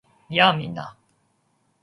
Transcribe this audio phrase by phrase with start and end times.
[0.31, 0.53] やあ！
[0.57, 0.97] みんな